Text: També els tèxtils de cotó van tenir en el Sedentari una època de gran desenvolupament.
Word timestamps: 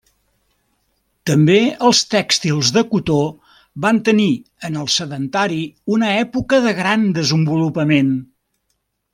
També 1.29 1.57
els 1.89 1.99
tèxtils 2.13 2.71
de 2.77 2.83
cotó 2.93 3.17
van 3.85 4.01
tenir 4.09 4.27
en 4.71 4.81
el 4.85 4.89
Sedentari 4.97 5.63
una 5.99 6.11
època 6.25 6.63
de 6.69 6.77
gran 6.83 7.09
desenvolupament. 7.23 8.15